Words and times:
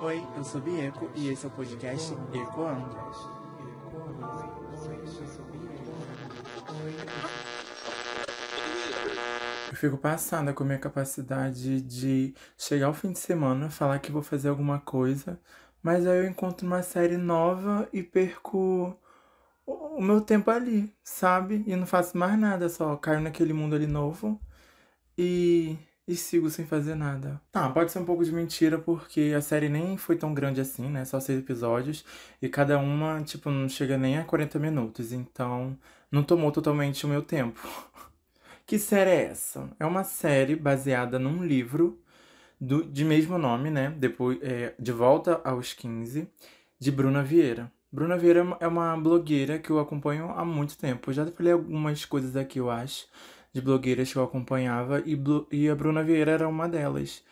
Oi, 0.00 0.22
eu 0.36 0.44
sou 0.44 0.60
Bieco 0.60 1.10
e 1.14 1.28
esse 1.28 1.46
é 1.46 1.48
o 1.48 1.50
podcast 1.52 2.12
Ecoando. 2.32 2.96
Eu 9.70 9.76
fico 9.76 9.96
passada 9.96 10.52
com 10.52 10.62
a 10.62 10.66
minha 10.66 10.78
capacidade 10.78 11.80
de 11.80 12.34
chegar 12.58 12.86
ao 12.86 12.94
fim 12.94 13.12
de 13.12 13.18
semana, 13.18 13.70
falar 13.70 13.98
que 13.98 14.12
vou 14.12 14.22
fazer 14.22 14.50
alguma 14.50 14.78
coisa, 14.78 15.40
mas 15.82 16.06
aí 16.06 16.18
eu 16.18 16.28
encontro 16.28 16.66
uma 16.66 16.82
série 16.82 17.16
nova 17.16 17.88
e 17.92 18.02
perco 18.02 18.94
o 19.66 20.00
meu 20.00 20.20
tempo 20.20 20.50
ali, 20.50 20.94
sabe? 21.02 21.64
E 21.66 21.74
não 21.74 21.86
faço 21.86 22.16
mais 22.18 22.38
nada, 22.38 22.68
só 22.68 22.96
caio 22.96 23.20
naquele 23.20 23.52
mundo 23.52 23.74
ali 23.74 23.86
novo 23.86 24.40
e, 25.18 25.76
e 26.06 26.14
sigo 26.14 26.48
sem 26.48 26.64
fazer 26.64 26.94
nada. 26.94 27.40
Tá, 27.50 27.68
pode 27.68 27.90
ser 27.90 27.98
um 27.98 28.04
pouco 28.04 28.24
de 28.24 28.32
mentira, 28.32 28.78
porque 28.78 29.32
a 29.36 29.40
série 29.40 29.68
nem 29.68 29.96
foi 29.96 30.16
tão 30.16 30.32
grande 30.32 30.60
assim, 30.60 30.88
né? 30.88 31.04
Só 31.04 31.18
seis 31.18 31.40
episódios. 31.40 32.04
E 32.40 32.48
cada 32.48 32.78
uma, 32.78 33.20
tipo, 33.22 33.50
não 33.50 33.68
chega 33.68 33.98
nem 33.98 34.18
a 34.18 34.24
40 34.24 34.58
minutos. 34.58 35.12
Então, 35.12 35.76
não 36.10 36.22
tomou 36.22 36.52
totalmente 36.52 37.04
o 37.04 37.08
meu 37.08 37.22
tempo. 37.22 37.60
que 38.64 38.78
série 38.78 39.10
é 39.10 39.24
essa? 39.24 39.68
É 39.80 39.84
uma 39.84 40.04
série 40.04 40.54
baseada 40.54 41.18
num 41.18 41.44
livro 41.44 42.00
do, 42.60 42.84
de 42.84 43.04
mesmo 43.04 43.36
nome, 43.36 43.70
né? 43.70 43.92
Depois, 43.98 44.38
é, 44.42 44.74
De 44.78 44.92
Volta 44.92 45.40
aos 45.44 45.72
15, 45.72 46.28
de 46.78 46.90
Bruna 46.92 47.22
Vieira. 47.22 47.72
Bruna 47.90 48.16
Vieira 48.16 48.46
é 48.60 48.66
uma 48.68 48.96
blogueira 48.96 49.58
que 49.58 49.70
eu 49.70 49.78
acompanho 49.78 50.30
há 50.30 50.44
muito 50.44 50.76
tempo. 50.76 51.10
Eu 51.10 51.14
já 51.14 51.26
falei 51.26 51.52
algumas 51.52 52.04
coisas 52.04 52.36
aqui, 52.36 52.58
eu 52.58 52.70
acho, 52.70 53.06
de 53.56 53.62
blogueiras 53.62 54.12
que 54.12 54.18
eu 54.18 54.22
acompanhava 54.24 55.00
e, 55.06 55.18
e 55.50 55.68
a 55.68 55.74
Bruna 55.74 56.02
Vieira 56.02 56.32
era 56.32 56.48
uma 56.48 56.68
delas. 56.68 57.22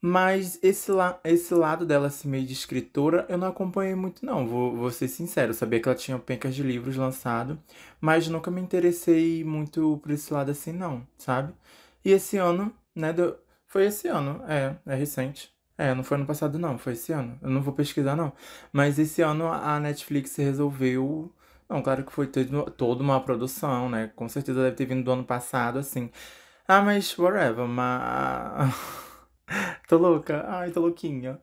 Mas 0.00 0.58
esse, 0.62 0.92
la 0.92 1.18
esse 1.24 1.52
lado 1.54 1.84
dela, 1.86 2.06
assim, 2.08 2.28
meio 2.28 2.46
de 2.46 2.52
escritora, 2.52 3.26
eu 3.28 3.36
não 3.38 3.48
acompanhei 3.48 3.94
muito, 3.94 4.24
não. 4.24 4.46
Vou, 4.46 4.76
vou 4.76 4.90
ser 4.90 5.08
sincero. 5.08 5.50
Eu 5.50 5.54
sabia 5.54 5.80
que 5.80 5.88
ela 5.88 5.96
tinha 5.96 6.18
pencas 6.18 6.54
de 6.54 6.62
livros 6.62 6.96
lançado, 6.96 7.58
mas 8.00 8.28
nunca 8.28 8.50
me 8.50 8.60
interessei 8.60 9.42
muito 9.44 9.98
por 10.02 10.12
esse 10.12 10.32
lado 10.32 10.50
assim, 10.50 10.72
não, 10.72 11.06
sabe? 11.18 11.52
E 12.04 12.10
esse 12.12 12.36
ano, 12.36 12.72
né? 12.94 13.12
Do... 13.12 13.36
Foi 13.66 13.86
esse 13.86 14.06
ano, 14.08 14.42
é, 14.48 14.76
é 14.86 14.94
recente. 14.94 15.50
É, 15.78 15.94
não 15.94 16.04
foi 16.04 16.16
ano 16.16 16.26
passado, 16.26 16.58
não, 16.58 16.78
foi 16.78 16.92
esse 16.94 17.12
ano. 17.12 17.38
Eu 17.42 17.50
não 17.50 17.60
vou 17.62 17.74
pesquisar, 17.74 18.16
não. 18.16 18.32
Mas 18.72 18.98
esse 18.98 19.22
ano 19.22 19.48
a 19.48 19.80
Netflix 19.80 20.36
resolveu. 20.36 21.32
Não, 21.68 21.82
claro 21.82 22.04
que 22.04 22.12
foi 22.12 22.26
toda 22.28 23.02
uma 23.02 23.20
produção, 23.20 23.88
né? 23.88 24.08
Com 24.14 24.28
certeza 24.28 24.62
deve 24.62 24.76
ter 24.76 24.86
vindo 24.86 25.04
do 25.04 25.10
ano 25.12 25.24
passado, 25.24 25.78
assim. 25.78 26.10
Ah, 26.68 26.82
mas 26.82 27.16
whatever, 27.18 27.66
mas. 27.68 28.74
tô 29.88 29.98
louca, 29.98 30.44
ai, 30.48 30.70
tô 30.70 30.80
louquinha. 30.80 31.40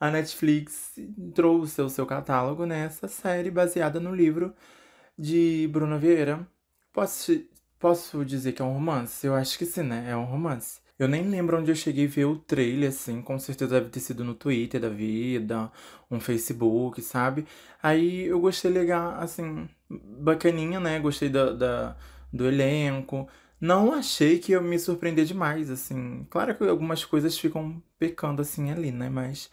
A 0.00 0.10
Netflix 0.10 0.94
trouxe 1.34 1.80
o 1.82 1.88
seu 1.90 2.06
catálogo 2.06 2.66
nessa 2.66 3.08
série 3.08 3.50
baseada 3.50 4.00
no 4.00 4.14
livro 4.14 4.54
de 5.18 5.68
Bruna 5.72 5.98
Vieira. 5.98 6.46
Posso, 6.92 7.32
posso 7.78 8.24
dizer 8.24 8.52
que 8.54 8.62
é 8.62 8.64
um 8.64 8.72
romance? 8.74 9.26
Eu 9.26 9.34
acho 9.34 9.58
que 9.58 9.66
sim, 9.66 9.82
né? 9.84 10.10
É 10.10 10.16
um 10.16 10.24
romance. 10.24 10.80
Eu 10.98 11.08
nem 11.08 11.28
lembro 11.28 11.58
onde 11.58 11.70
eu 11.70 11.74
cheguei 11.76 12.06
a 12.06 12.08
ver 12.08 12.24
o 12.24 12.36
trailer, 12.38 12.88
assim, 12.88 13.20
com 13.20 13.38
certeza 13.38 13.78
deve 13.78 13.90
ter 13.90 14.00
sido 14.00 14.24
no 14.24 14.34
Twitter 14.34 14.80
da 14.80 14.88
vida, 14.88 15.70
um 16.10 16.18
Facebook, 16.20 17.02
sabe? 17.02 17.46
Aí 17.82 18.26
eu 18.26 18.40
gostei 18.40 18.70
legal, 18.70 19.12
assim, 19.20 19.68
bacaninha, 19.90 20.80
né? 20.80 20.98
Gostei 20.98 21.28
da, 21.28 21.52
da, 21.52 21.96
do 22.32 22.46
elenco. 22.46 23.28
Não 23.60 23.92
achei 23.92 24.38
que 24.38 24.52
ia 24.52 24.60
me 24.60 24.78
surpreender 24.78 25.26
demais, 25.26 25.70
assim. 25.70 26.26
Claro 26.30 26.54
que 26.56 26.64
algumas 26.64 27.04
coisas 27.04 27.38
ficam 27.38 27.82
pecando, 27.98 28.40
assim, 28.42 28.70
ali, 28.70 28.90
né? 28.90 29.10
Mas 29.10 29.50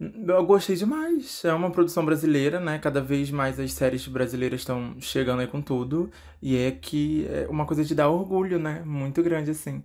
eu 0.00 0.44
gostei 0.44 0.76
demais. 0.76 1.44
É 1.44 1.52
uma 1.52 1.70
produção 1.70 2.04
brasileira, 2.04 2.58
né? 2.60 2.78
Cada 2.78 3.00
vez 3.00 3.30
mais 3.30 3.60
as 3.60 3.72
séries 3.72 4.06
brasileiras 4.08 4.60
estão 4.60 4.96
chegando 5.00 5.40
aí 5.40 5.46
com 5.46 5.60
tudo. 5.62 6.10
E 6.42 6.56
é 6.56 6.70
que 6.72 7.26
é 7.30 7.46
uma 7.48 7.66
coisa 7.66 7.84
de 7.84 7.94
dar 7.94 8.08
orgulho, 8.08 8.58
né? 8.58 8.82
Muito 8.84 9.22
grande, 9.22 9.50
assim. 9.50 9.82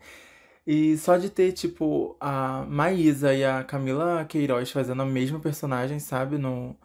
E 0.72 0.96
só 1.00 1.18
de 1.18 1.32
ter, 1.32 1.52
tipo, 1.54 2.16
a 2.20 2.64
Maísa 2.70 3.34
e 3.34 3.44
a 3.44 3.64
Camila 3.64 4.24
Queiroz 4.26 4.70
fazendo 4.70 5.02
a 5.02 5.06
mesma 5.06 5.40
personagem, 5.40 5.98
sabe, 5.98 6.38
no, 6.38 6.76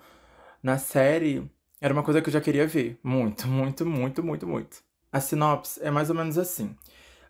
na 0.62 0.78
série, 0.78 1.46
era 1.82 1.92
uma 1.92 2.02
coisa 2.02 2.22
que 2.22 2.30
eu 2.30 2.32
já 2.32 2.40
queria 2.40 2.66
ver. 2.66 2.98
Muito, 3.02 3.46
muito, 3.46 3.84
muito, 3.84 4.22
muito, 4.24 4.46
muito. 4.46 4.78
A 5.12 5.20
sinopse 5.20 5.78
é 5.82 5.90
mais 5.90 6.08
ou 6.08 6.16
menos 6.16 6.38
assim. 6.38 6.74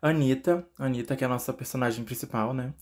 Anitta, 0.01 0.65
Anitta, 0.79 1.17
que 1.17 1.25
é 1.25 1.27
a 1.27 1.29
nossa 1.29 1.53
personagem 1.53 2.05
principal, 2.05 2.55
né? 2.55 2.73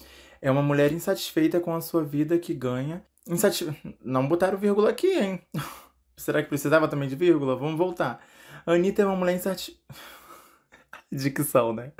É 0.42 0.50
uma 0.50 0.60
mulher 0.60 0.92
insatisfeita 0.92 1.58
com 1.58 1.74
a 1.74 1.80
sua 1.80 2.04
vida 2.04 2.38
que 2.38 2.52
ganha. 2.52 3.02
Insatis... 3.26 3.66
Não 4.04 4.28
botaram 4.28 4.58
vírgula 4.58 4.90
aqui, 4.90 5.18
hein? 5.18 5.40
Será 6.14 6.42
que 6.42 6.50
precisava 6.50 6.88
também 6.88 7.08
de 7.08 7.16
vírgula? 7.16 7.56
Vamos 7.56 7.78
voltar. 7.78 8.22
Anitta 8.66 9.00
é 9.00 9.06
uma 9.06 9.16
mulher 9.16 9.34
insatisfeita. 9.34 9.80
Dicção, 11.10 11.72
né? 11.72 11.92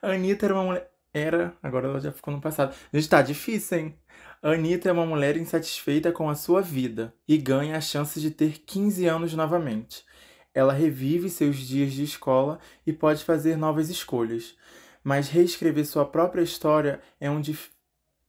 Anitta 0.00 0.46
era 0.46 0.54
uma 0.54 0.62
mulher 0.62 0.88
era, 1.12 1.56
agora 1.62 1.88
ela 1.88 2.00
já 2.00 2.12
ficou 2.12 2.32
no 2.32 2.40
passado. 2.40 2.74
Gente, 2.92 3.08
tá 3.08 3.22
difícil, 3.22 3.78
hein? 3.78 3.98
Anitta 4.42 4.88
é 4.88 4.92
uma 4.92 5.06
mulher 5.06 5.36
insatisfeita 5.36 6.12
com 6.12 6.28
a 6.28 6.34
sua 6.34 6.60
vida 6.60 7.14
e 7.26 7.36
ganha 7.36 7.76
a 7.76 7.80
chance 7.80 8.20
de 8.20 8.30
ter 8.30 8.60
15 8.60 9.06
anos 9.06 9.34
novamente. 9.34 10.04
Ela 10.54 10.72
revive 10.72 11.28
seus 11.28 11.56
dias 11.56 11.92
de 11.92 12.04
escola 12.04 12.58
e 12.86 12.92
pode 12.92 13.24
fazer 13.24 13.56
novas 13.56 13.90
escolhas. 13.90 14.56
Mas 15.02 15.28
reescrever 15.28 15.86
sua 15.86 16.04
própria 16.04 16.42
história 16.42 17.00
é, 17.20 17.30
um 17.30 17.40
dif... 17.40 17.70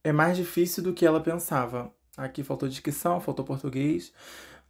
é 0.02 0.12
mais 0.12 0.36
difícil 0.36 0.82
do 0.82 0.92
que 0.92 1.06
ela 1.06 1.20
pensava. 1.20 1.92
Aqui 2.16 2.42
faltou 2.42 2.68
dicção, 2.68 3.20
faltou 3.20 3.44
português. 3.44 4.12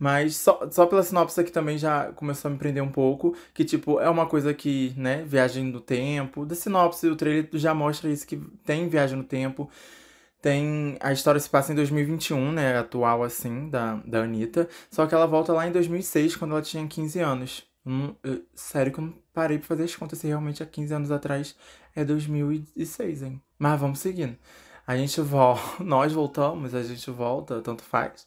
Mas 0.00 0.36
só, 0.36 0.66
só 0.70 0.86
pela 0.86 1.02
sinopse 1.02 1.38
aqui 1.38 1.52
também 1.52 1.76
já 1.76 2.10
começou 2.12 2.48
a 2.48 2.52
me 2.52 2.58
prender 2.58 2.82
um 2.82 2.90
pouco. 2.90 3.36
Que, 3.52 3.64
tipo, 3.66 4.00
é 4.00 4.08
uma 4.08 4.24
coisa 4.26 4.54
que, 4.54 4.94
né, 4.96 5.22
viagem 5.26 5.64
no 5.64 5.78
tempo. 5.78 6.46
Da 6.46 6.54
sinopse, 6.54 7.06
o 7.06 7.14
trailer 7.14 7.46
já 7.52 7.74
mostra 7.74 8.10
isso, 8.10 8.26
que 8.26 8.38
tem 8.64 8.88
viagem 8.88 9.18
no 9.18 9.24
tempo. 9.24 9.68
Tem. 10.40 10.96
A 11.00 11.12
história 11.12 11.38
se 11.38 11.50
passa 11.50 11.72
em 11.72 11.74
2021, 11.74 12.50
né? 12.50 12.78
Atual, 12.78 13.22
assim, 13.22 13.68
da, 13.68 13.96
da 14.06 14.22
Anitta. 14.22 14.66
Só 14.90 15.06
que 15.06 15.14
ela 15.14 15.26
volta 15.26 15.52
lá 15.52 15.68
em 15.68 15.72
2006, 15.72 16.34
quando 16.36 16.52
ela 16.52 16.62
tinha 16.62 16.86
15 16.86 17.20
anos. 17.20 17.64
Hum, 17.84 18.14
eu, 18.24 18.42
sério 18.54 18.92
que 18.92 19.00
eu 19.00 19.04
não 19.04 19.14
parei 19.34 19.58
pra 19.58 19.68
fazer 19.68 19.84
as 19.84 19.94
contas 19.96 20.18
se 20.18 20.26
realmente 20.26 20.62
há 20.62 20.66
15 20.66 20.94
anos 20.94 21.10
atrás 21.10 21.54
é 21.94 22.04
2006, 22.04 23.22
hein? 23.22 23.42
Mas 23.58 23.78
vamos 23.78 23.98
seguindo. 24.00 24.36
A 24.90 24.96
gente 24.96 25.20
volta, 25.20 25.62
nós 25.84 26.12
voltamos, 26.12 26.74
a 26.74 26.82
gente 26.82 27.08
volta, 27.12 27.60
tanto 27.62 27.80
faz. 27.80 28.26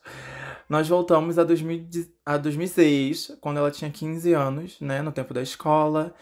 Nós 0.69 0.88
voltamos 0.88 1.38
a, 1.38 1.44
2000, 1.44 1.90
a 2.25 2.38
2006, 2.38 3.38
quando 3.41 3.57
ela 3.57 3.69
tinha 3.69 3.91
15 3.91 4.31
anos, 4.31 4.79
né, 4.79 5.01
no 5.01 5.12
tempo 5.12 5.34
da 5.34 5.41
escola. 5.41 6.16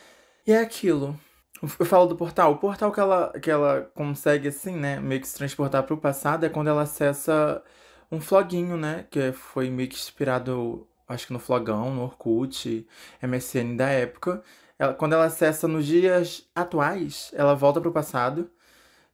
E 0.47 0.52
é 0.52 0.57
aquilo. 0.59 1.16
Eu 1.62 1.85
falo 1.85 2.07
do 2.07 2.16
portal. 2.16 2.53
O 2.53 2.57
portal 2.57 2.91
que 2.91 3.00
ela, 3.00 3.31
que 3.40 3.52
ela 3.52 3.81
consegue, 3.94 4.47
assim, 4.47 4.75
né, 4.75 5.00
meio 5.00 5.22
que 5.22 5.28
se 5.28 5.35
transportar 5.35 5.84
para 5.84 5.94
o 5.94 5.97
passado 5.97 6.44
é 6.44 6.50
quando 6.50 6.69
ela 6.69 6.81
acessa 6.81 7.63
um 8.12 8.19
floguinho, 8.19 8.75
né, 8.75 9.06
que 9.12 9.31
foi 9.34 9.69
meio 9.69 9.90
que 9.90 9.96
inspirado, 9.96 10.88
acho 11.08 11.28
que 11.28 11.34
no 11.34 11.40
Flogão, 11.40 11.94
no 11.94 12.02
Orkut, 12.02 12.88
MSN 13.22 13.75
da 13.75 13.90
época. 13.90 14.41
Ela, 14.79 14.96
quando 14.96 15.13
ela 15.13 15.25
acessa 15.25 15.68
nos 15.68 15.85
dias 15.85 16.50
atuais, 16.56 17.31
ela 17.35 17.53
volta 17.53 17.79
para 17.79 17.90
o 17.91 17.94
passado 17.94 18.50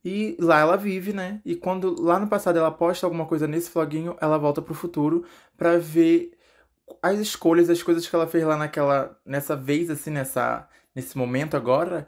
e 0.07 0.38
lá 0.40 0.59
ela 0.59 0.78
vive, 0.78 1.12
né? 1.12 1.41
E 1.44 1.53
quando 1.53 2.01
lá 2.01 2.18
no 2.18 2.28
passado 2.29 2.57
ela 2.57 2.72
posta 2.72 3.06
alguma 3.06 3.25
coisa 3.25 3.45
nesse 3.45 3.69
floguinho, 3.69 4.16
ela 4.22 4.38
volta 4.38 4.62
pro 4.62 4.73
futuro 4.73 5.25
para 5.57 5.78
ver 5.78 6.31
as 7.01 7.19
escolhas, 7.19 7.69
as 7.69 7.84
coisas 7.84 8.07
que 8.07 8.16
ela 8.16 8.25
fez 8.28 8.45
lá 8.45 8.56
naquela 8.56 9.19
nessa 9.25 9.56
vez 9.56 9.90
assim, 9.90 10.12
nessa 10.12 10.69
nesse 10.95 11.18
momento 11.18 11.57
agora, 11.57 12.07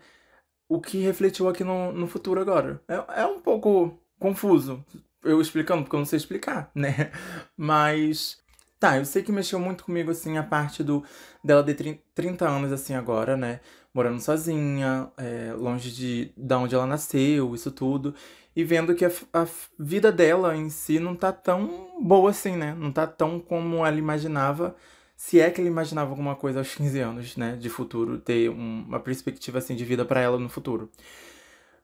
o 0.69 0.79
que 0.81 0.99
refletiu 0.99 1.49
aqui 1.49 1.63
no, 1.63 1.91
no 1.91 2.07
futuro 2.07 2.39
agora. 2.41 2.81
É, 2.87 3.21
é 3.23 3.25
um 3.25 3.41
pouco 3.41 3.99
confuso 4.19 4.85
eu 5.23 5.41
explicando, 5.41 5.83
porque 5.83 5.95
eu 5.95 5.99
não 5.99 6.05
sei 6.05 6.17
explicar, 6.17 6.71
né? 6.75 7.11
Mas 7.57 8.41
Tá, 8.79 8.95
eu 8.97 9.03
sei 9.03 9.21
que 9.21 9.31
mexeu 9.31 9.59
muito 9.59 9.83
comigo, 9.83 10.09
assim, 10.09 10.37
a 10.37 10.43
parte 10.43 10.81
do 10.83 11.03
dela 11.43 11.61
ter 11.63 12.01
30 12.15 12.47
anos, 12.47 12.71
assim, 12.71 12.93
agora, 12.93 13.35
né? 13.35 13.59
Morando 13.93 14.19
sozinha, 14.21 15.11
é, 15.17 15.53
longe 15.53 15.91
de 15.91 16.31
da 16.37 16.59
onde 16.59 16.75
ela 16.75 16.85
nasceu, 16.85 17.55
isso 17.55 17.71
tudo. 17.71 18.13
E 18.55 18.63
vendo 18.63 18.95
que 18.95 19.05
a, 19.05 19.11
a 19.33 19.47
vida 19.77 20.11
dela 20.11 20.55
em 20.55 20.69
si 20.69 20.99
não 20.99 21.15
tá 21.15 21.31
tão 21.31 21.99
boa 22.01 22.29
assim, 22.31 22.55
né? 22.55 22.75
Não 22.75 22.91
tá 22.91 23.07
tão 23.07 23.39
como 23.39 23.85
ela 23.85 23.97
imaginava. 23.97 24.75
Se 25.15 25.39
é 25.39 25.49
que 25.51 25.59
ela 25.61 25.69
imaginava 25.69 26.09
alguma 26.11 26.35
coisa 26.35 26.59
aos 26.59 26.75
15 26.75 26.99
anos, 26.99 27.37
né? 27.37 27.55
De 27.57 27.69
futuro, 27.69 28.19
ter 28.19 28.49
um, 28.49 28.83
uma 28.87 28.99
perspectiva, 28.99 29.57
assim, 29.59 29.75
de 29.75 29.85
vida 29.85 30.05
para 30.05 30.21
ela 30.21 30.39
no 30.39 30.49
futuro. 30.49 30.89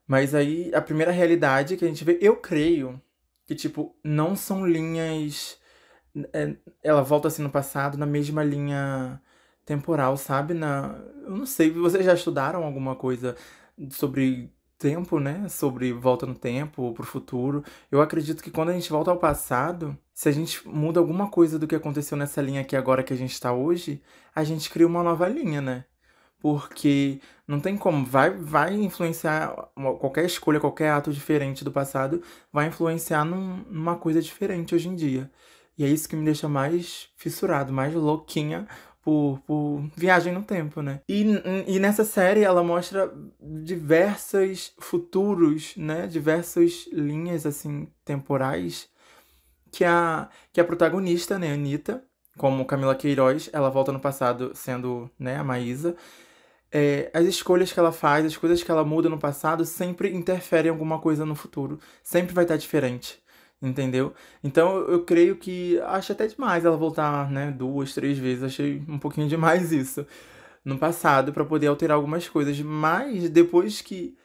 Mas 0.07 0.35
aí, 0.35 0.71
a 0.73 0.81
primeira 0.81 1.11
realidade 1.11 1.77
que 1.77 1.85
a 1.85 1.87
gente 1.87 2.03
vê, 2.03 2.17
eu 2.21 2.37
creio 2.37 3.01
que, 3.45 3.55
tipo, 3.55 3.95
não 4.03 4.35
são 4.35 4.65
linhas 4.67 5.59
é, 6.33 6.55
ela 6.83 7.01
volta 7.01 7.27
assim 7.27 7.43
no 7.43 7.49
passado, 7.49 7.97
na 7.97 8.05
mesma 8.05 8.43
linha 8.43 9.21
temporal, 9.65 10.15
sabe? 10.17 10.53
Na, 10.53 10.95
eu 11.23 11.31
não 11.31 11.45
sei, 11.45 11.71
vocês 11.71 12.06
já 12.06 12.13
estudaram 12.13 12.63
alguma 12.63 12.95
coisa 12.95 13.35
sobre 13.89 14.53
tempo, 14.77 15.19
né? 15.19 15.47
Sobre 15.50 15.91
volta 15.94 16.25
no 16.25 16.35
tempo, 16.35 16.94
pro 16.94 17.06
futuro. 17.06 17.63
Eu 17.91 18.01
acredito 18.01 18.44
que 18.44 18.51
quando 18.51 18.69
a 18.69 18.73
gente 18.73 18.89
volta 18.89 19.12
ao 19.12 19.17
passado, 19.17 19.97
se 20.13 20.29
a 20.29 20.31
gente 20.31 20.67
muda 20.67 21.00
alguma 21.00 21.29
coisa 21.29 21.57
do 21.57 21.67
que 21.67 21.75
aconteceu 21.75 22.17
nessa 22.17 22.41
linha 22.41 22.62
aqui 22.62 22.75
agora 22.75 23.03
que 23.03 23.13
a 23.13 23.17
gente 23.17 23.39
tá 23.39 23.53
hoje, 23.53 24.01
a 24.33 24.44
gente 24.44 24.69
cria 24.69 24.88
uma 24.88 25.03
nova 25.03 25.27
linha, 25.27 25.62
né? 25.62 25.85
Porque 26.39 27.19
não 27.47 27.59
tem 27.59 27.75
como, 27.77 28.06
vai, 28.06 28.29
vai 28.29 28.73
influenciar 28.75 29.50
qualquer 30.00 30.25
escolha, 30.25 30.59
qualquer 30.59 30.91
ato 30.91 31.12
diferente 31.12 31.63
do 31.63 31.71
passado, 31.71 32.21
vai 32.51 32.67
influenciar 32.67 33.25
num, 33.25 33.63
numa 33.69 33.95
coisa 33.95 34.21
diferente 34.21 34.75
hoje 34.75 34.89
em 34.89 34.95
dia. 34.95 35.31
E 35.77 35.83
é 35.83 35.88
isso 35.88 36.07
que 36.07 36.15
me 36.15 36.23
deixa 36.23 36.47
mais 36.47 37.09
fissurado, 37.17 37.73
mais 37.73 37.94
louquinha 37.94 38.67
por, 39.05 39.39
por 39.45 39.83
viagem 39.95 40.33
no 40.33 40.41
tempo, 40.41 40.81
né? 40.81 40.99
E, 41.07 41.23
e 41.67 41.79
nessa 41.79 42.03
série 42.03 42.43
ela 42.43 42.63
mostra 42.63 43.13
diversos 43.39 44.73
futuros, 44.79 45.77
né? 45.77 46.07
Diversas 46.07 46.87
linhas, 46.91 47.45
assim, 47.45 47.87
temporais 48.03 48.89
que 49.71 49.85
a, 49.85 50.27
que 50.51 50.59
a 50.59 50.65
protagonista, 50.65 51.37
né, 51.37 51.53
Anitta, 51.53 52.03
como 52.37 52.65
Camila 52.65 52.95
Queiroz, 52.95 53.49
ela 53.53 53.69
volta 53.69 53.91
no 53.91 53.99
passado 53.99 54.51
sendo, 54.55 55.09
né, 55.19 55.37
a 55.37 55.43
Maísa. 55.43 55.95
É, 56.71 57.11
as 57.13 57.25
escolhas 57.25 57.71
que 57.71 57.79
ela 57.79 57.91
faz, 57.91 58.25
as 58.25 58.35
coisas 58.35 58.63
que 58.63 58.71
ela 58.71 58.83
muda 58.83 59.07
no 59.07 59.19
passado 59.19 59.65
sempre 59.65 60.13
interferem 60.13 60.69
em 60.69 60.71
alguma 60.71 60.99
coisa 60.99 61.25
no 61.25 61.35
futuro. 61.35 61.79
Sempre 62.01 62.33
vai 62.33 62.43
estar 62.45 62.57
diferente 62.57 63.23
entendeu? 63.67 64.13
Então 64.44 64.77
eu 64.88 65.03
creio 65.03 65.35
que 65.38 65.79
acho 65.81 66.12
até 66.12 66.27
demais 66.27 66.65
ela 66.65 66.77
voltar, 66.77 67.29
né, 67.31 67.51
duas, 67.51 67.94
três 67.94 68.17
vezes, 68.17 68.44
achei 68.44 68.83
um 68.88 69.00
pouquinho 69.00 69.27
demais 69.29 69.71
isso 69.71 70.06
no 70.63 70.77
passado 70.79 71.31
para 71.33 71.45
poder 71.45 71.67
alterar 71.67 71.95
algumas 71.95 72.27
coisas, 72.27 72.59
mas 72.62 73.29
depois 73.29 73.81
que 73.81 74.17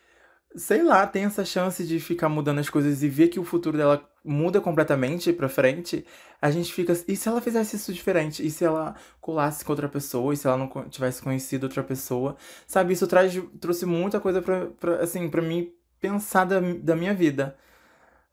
sei 0.56 0.82
lá, 0.82 1.06
tem 1.06 1.24
essa 1.24 1.44
chance 1.44 1.86
de 1.86 2.00
ficar 2.00 2.28
mudando 2.28 2.58
as 2.58 2.68
coisas 2.68 3.02
e 3.02 3.08
ver 3.08 3.28
que 3.28 3.38
o 3.38 3.44
futuro 3.44 3.76
dela 3.76 4.04
muda 4.24 4.60
completamente 4.60 5.32
pra 5.32 5.48
frente, 5.48 6.04
a 6.40 6.50
gente 6.50 6.72
fica. 6.72 6.92
E 7.08 7.16
se 7.16 7.28
ela 7.28 7.40
fizesse 7.40 7.76
isso 7.76 7.92
diferente? 7.92 8.44
E 8.44 8.50
se 8.50 8.64
ela 8.64 8.94
colasse 9.20 9.64
com 9.64 9.72
outra 9.72 9.88
pessoa? 9.88 10.34
E 10.34 10.36
se 10.36 10.46
ela 10.46 10.56
não 10.56 10.68
tivesse 10.88 11.22
conhecido 11.22 11.64
outra 11.64 11.82
pessoa? 11.82 12.36
Sabe, 12.66 12.92
isso 12.92 13.06
traz, 13.06 13.32
trouxe 13.60 13.86
muita 13.86 14.20
coisa 14.20 14.42
pra, 14.42 14.96
assim, 15.00 15.28
pra 15.28 15.42
mim 15.42 15.72
pensar 16.00 16.44
da, 16.44 16.60
da 16.60 16.96
minha 16.96 17.14
vida 17.14 17.56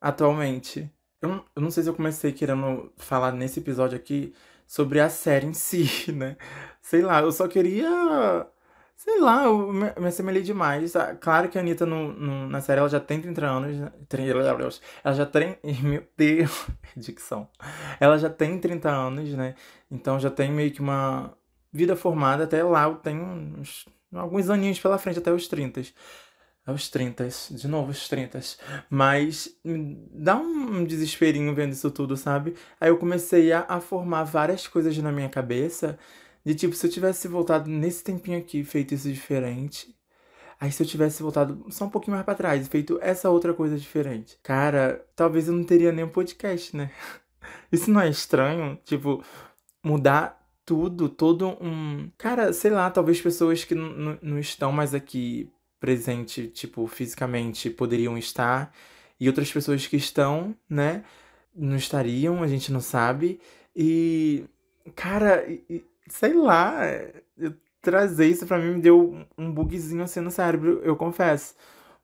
atualmente. 0.01 0.91
Eu, 1.21 1.29
não- 1.29 1.45
eu 1.55 1.61
não 1.61 1.71
sei 1.71 1.83
se 1.83 1.89
eu 1.89 1.95
comecei 1.95 2.31
querendo 2.31 2.91
falar 2.97 3.31
nesse 3.31 3.59
episódio 3.59 3.97
aqui 3.97 4.33
sobre 4.67 4.99
a 4.99 5.09
série 5.09 5.47
em 5.47 5.53
si, 5.53 5.85
né? 6.13 6.37
Sei 6.81 7.01
lá, 7.01 7.21
eu 7.21 7.31
só 7.31 7.47
queria. 7.47 8.47
Sei 8.95 9.19
lá, 9.19 9.43
eu 9.45 9.71
me, 9.71 9.93
me 9.99 10.07
assemelhei 10.07 10.41
demais. 10.41 10.95
Ah, 10.95 11.15
Claro 11.15 11.49
que 11.49 11.57
a 11.57 11.61
Anitta 11.61 11.85
no, 11.85 12.13
no- 12.13 12.47
na 12.49 12.61
série 12.61 12.79
ela 12.79 12.89
já 12.89 12.99
tem 12.99 13.21
30 13.21 13.45
anos. 13.45 13.75
30 14.09 14.31
Ela 15.03 15.13
já 15.15 15.25
tem. 15.25 15.57
Meu 15.83 16.03
Deus, 16.17 16.65
dicção. 16.97 17.47
Ela 17.99 18.17
já 18.17 18.29
tem 18.29 18.59
30 18.59 18.89
anos, 18.89 19.29
né? 19.33 19.55
Então 19.91 20.19
já 20.19 20.29
tem 20.31 20.51
meio 20.51 20.71
que 20.71 20.81
uma 20.81 21.33
vida 21.71 21.95
formada. 21.95 22.43
Até 22.45 22.63
lá 22.63 22.83
eu 22.85 22.95
tenho 22.95 23.23
uns, 23.23 23.85
alguns 24.13 24.49
aninhos 24.49 24.79
pela 24.79 24.97
frente, 24.97 25.19
até 25.19 25.31
os 25.31 25.47
30. 25.47 25.81
Aos 26.67 26.89
30, 26.89 27.29
de 27.51 27.65
novo 27.65 27.91
os 27.91 28.09
30. 28.09 28.41
Mas 28.89 29.57
dá 30.11 30.35
um 30.35 30.83
desesperinho 30.83 31.55
vendo 31.55 31.71
isso 31.71 31.89
tudo, 31.89 32.17
sabe? 32.17 32.55
Aí 32.77 32.89
eu 32.89 32.97
comecei 32.97 33.53
a, 33.53 33.65
a 33.69 33.79
formar 33.79 34.25
várias 34.25 34.67
coisas 34.67 34.97
na 34.97 35.09
minha 35.09 35.29
cabeça. 35.29 35.97
De 36.43 36.53
tipo, 36.53 36.75
se 36.75 36.85
eu 36.85 36.91
tivesse 36.91 37.25
voltado 37.29 37.69
nesse 37.69 38.03
tempinho 38.03 38.37
aqui, 38.37 38.65
feito 38.65 38.93
isso 38.93 39.09
diferente. 39.09 39.95
Aí 40.59 40.69
se 40.69 40.83
eu 40.83 40.87
tivesse 40.87 41.23
voltado 41.23 41.65
só 41.69 41.85
um 41.85 41.89
pouquinho 41.89 42.15
mais 42.15 42.25
pra 42.25 42.35
trás 42.35 42.67
e 42.67 42.69
feito 42.69 42.99
essa 43.01 43.29
outra 43.29 43.53
coisa 43.53 43.77
diferente. 43.77 44.37
Cara, 44.43 45.05
talvez 45.15 45.47
eu 45.47 45.53
não 45.53 45.63
teria 45.63 45.93
nem 45.93 46.03
um 46.03 46.09
podcast, 46.09 46.75
né? 46.75 46.91
Isso 47.71 47.89
não 47.89 48.01
é 48.01 48.09
estranho? 48.09 48.77
Tipo, 48.83 49.23
mudar 49.81 50.45
tudo, 50.65 51.07
todo 51.07 51.47
um. 51.61 52.11
Cara, 52.17 52.51
sei 52.51 52.71
lá, 52.71 52.91
talvez 52.91 53.21
pessoas 53.21 53.63
que 53.63 53.73
não 53.73 54.37
estão 54.37 54.69
mais 54.71 54.93
aqui 54.93 55.49
presente, 55.79 56.47
tipo, 56.47 56.87
fisicamente, 56.87 57.69
poderiam 57.69 58.17
estar, 58.17 58.73
e 59.19 59.27
outras 59.27 59.51
pessoas 59.51 59.87
que 59.87 59.97
estão, 59.97 60.55
né, 60.69 61.03
não 61.55 61.75
estariam, 61.75 62.43
a 62.43 62.47
gente 62.47 62.71
não 62.71 62.81
sabe. 62.81 63.39
E, 63.75 64.45
cara, 64.95 65.45
sei 66.09 66.33
lá, 66.33 66.81
trazer 67.81 68.27
isso 68.27 68.45
pra 68.45 68.59
mim 68.59 68.75
me 68.75 68.81
deu 68.81 69.25
um 69.37 69.51
bugzinho 69.51 70.03
assim 70.03 70.19
no 70.19 70.31
cérebro, 70.31 70.81
eu 70.83 70.95
confesso. 70.95 71.55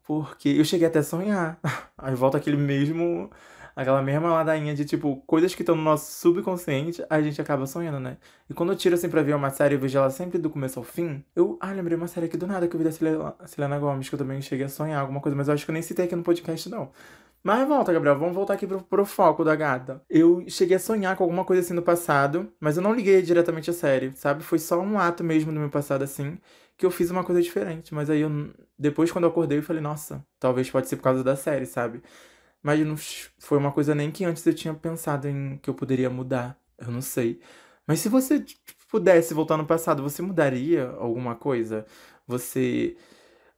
Porque 0.04 0.50
eu 0.50 0.66
cheguei 0.66 0.88
até 0.88 1.00
a 1.00 1.04
sonhar. 1.04 1.60
Aí 1.98 2.16
volta 2.16 2.38
aquele 2.38 2.58
mesmo. 2.58 3.32
Aquela 3.76 4.02
mesma 4.02 4.30
ladainha 4.30 4.74
de, 4.76 4.86
tipo, 4.86 5.18
coisas 5.26 5.56
que 5.56 5.62
estão 5.62 5.76
no 5.76 5.82
nosso 5.82 6.12
subconsciente, 6.12 7.04
a 7.10 7.22
gente 7.22 7.42
acaba 7.42 7.66
sonhando, 7.66 8.00
né? 8.00 8.18
E 8.50 8.54
quando 8.54 8.72
eu 8.72 8.76
tiro, 8.78 8.96
assim, 8.96 9.10
pra 9.10 9.22
ver 9.24 9.36
uma 9.36 9.50
série, 9.50 9.76
eu 9.76 9.80
vejo 9.80 9.98
ela 9.98 10.10
sempre 10.10 10.38
do 10.38 10.50
começo 10.50 10.80
ao 10.80 10.86
fim. 10.86 11.24
Eu, 11.36 11.58
ah, 11.60 11.72
lembrei 11.72 11.98
uma 11.98 12.08
série 12.08 12.28
aqui 12.28 12.38
do 12.38 12.46
nada 12.46 12.68
que 12.68 12.76
eu 12.76 12.78
vi 12.78 12.84
da 12.84 12.92
Selena, 12.92 13.36
Selena 13.46 13.80
Gomez, 13.80 14.10
que 14.10 14.16
eu 14.16 14.20
também 14.20 14.42
cheguei 14.42 14.66
a 14.66 14.70
sonhar 14.70 15.02
alguma 15.02 15.20
coisa, 15.20 15.36
mas 15.36 15.48
eu 15.48 15.54
acho 15.54 15.66
que 15.66 15.72
eu 15.72 15.74
nem 15.74 15.82
citei 15.82 16.06
aqui 16.06 16.16
no 16.16 16.24
podcast, 16.24 16.70
não. 16.70 16.92
Mas 17.44 17.68
volta, 17.68 17.92
Gabriel, 17.92 18.18
vamos 18.18 18.34
voltar 18.34 18.54
aqui 18.54 18.66
pro, 18.66 18.82
pro 18.82 19.06
foco 19.06 19.44
da 19.44 19.54
gata. 19.54 20.02
Eu 20.10 20.46
cheguei 20.48 20.78
a 20.78 20.80
sonhar 20.80 21.18
com 21.18 21.24
alguma 21.26 21.44
coisa 21.44 21.62
assim 21.62 21.74
no 21.74 21.82
passado, 21.82 22.50
mas 22.58 22.78
eu 22.78 22.84
não 22.84 22.94
liguei 22.94 23.22
diretamente 23.22 23.70
a 23.70 23.74
série, 23.74 24.14
sabe? 24.16 24.44
Foi 24.44 24.58
só 24.58 24.80
um 24.80 24.98
ato 24.98 25.24
mesmo 25.26 25.52
do 25.52 25.60
meu 25.60 25.70
passado, 25.70 26.04
assim, 26.04 26.38
que 26.78 26.86
eu 26.86 26.92
fiz 26.92 27.12
uma 27.12 27.24
coisa 27.24 27.42
diferente. 27.42 27.94
Mas 27.94 28.10
aí 28.10 28.22
eu, 28.22 28.30
depois, 28.80 29.12
quando 29.12 29.26
eu 29.26 29.30
acordei, 29.30 29.58
eu 29.58 29.64
falei, 29.64 29.82
nossa, 29.82 30.26
talvez 30.40 30.70
pode 30.72 30.88
ser 30.88 30.96
por 30.96 31.04
causa 31.04 31.22
da 31.22 31.36
série, 31.36 31.66
sabe? 31.66 32.02
Mas 32.64 32.80
não 32.86 32.96
foi 33.40 33.58
uma 33.60 33.72
coisa 33.74 33.96
nem 33.96 34.12
que 34.12 34.26
antes 34.26 34.46
eu 34.48 34.56
tinha 34.56 34.74
pensado 34.74 35.28
em 35.30 35.58
que 35.60 35.70
eu 35.70 35.76
poderia 35.76 36.10
mudar. 36.10 36.60
Eu 36.80 36.92
não 36.92 37.02
sei. 37.02 37.42
Mas 37.88 38.00
se 38.00 38.10
você 38.10 38.40
tipo, 38.42 38.62
pudesse 38.90 39.34
voltar 39.34 39.58
no 39.58 39.66
passado, 39.68 40.04
você 40.04 40.22
mudaria 40.22 40.88
alguma 40.92 41.36
coisa? 41.36 41.86
Você. 42.28 42.98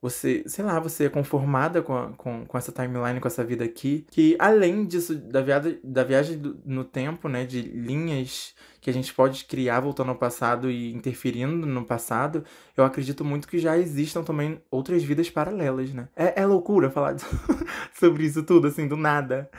Você, 0.06 0.44
sei 0.48 0.64
lá, 0.64 0.80
você 0.80 1.06
é 1.06 1.10
conformada 1.10 1.82
com, 1.82 1.96
a- 1.98 2.10
com, 2.18 2.46
com 2.46 2.58
essa 2.58 2.72
timeline, 2.72 3.20
com 3.20 3.28
essa 3.28 3.44
vida 3.44 3.64
aqui. 3.66 4.06
Que 4.12 4.36
além 4.38 4.86
disso, 4.86 5.16
da 5.16 5.42
viagem, 5.42 5.80
da 5.84 6.04
viagem 6.04 6.38
do- 6.38 6.58
no 6.66 6.84
tempo, 6.84 7.28
né? 7.28 7.44
De 7.46 7.62
linhas 7.62 8.54
que 8.82 8.90
a 8.90 8.94
gente 8.94 9.12
pode 9.14 9.46
criar 9.46 9.80
voltando 9.80 10.10
ao 10.10 10.16
passado 10.16 10.70
e 10.70 10.94
interferindo 10.94 11.66
no 11.66 11.84
passado, 11.84 12.44
eu 12.78 12.84
acredito 12.86 13.26
muito 13.26 13.48
que 13.48 13.58
já 13.58 13.76
existam 13.78 14.24
também 14.24 14.62
outras 14.70 15.04
vidas 15.04 15.28
paralelas, 15.30 15.92
né? 15.92 16.08
É, 16.16 16.42
é 16.42 16.46
loucura 16.46 16.92
falar 16.92 17.16
sobre 18.00 18.26
isso 18.26 18.44
tudo, 18.44 18.68
assim, 18.68 18.88
do 18.88 18.96
nada. 18.98 19.50